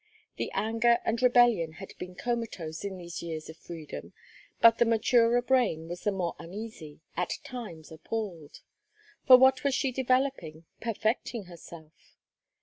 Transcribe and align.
The 0.37 0.49
anger 0.55 0.97
and 1.05 1.21
rebellion 1.21 1.73
had 1.73 1.93
been 1.99 2.15
comatose 2.15 2.83
in 2.83 2.97
these 2.97 3.21
years 3.21 3.49
of 3.49 3.57
freedom, 3.57 4.13
but 4.59 4.79
the 4.79 4.85
maturer 4.85 5.43
brain 5.43 5.87
was 5.87 6.05
the 6.05 6.11
more 6.11 6.35
uneasy, 6.39 7.01
at 7.15 7.33
times 7.43 7.91
appalled. 7.91 8.61
For 9.27 9.37
what 9.37 9.63
was 9.63 9.75
she 9.75 9.91
developing, 9.91 10.65
perfecting 10.79 11.43
herself? 11.43 12.17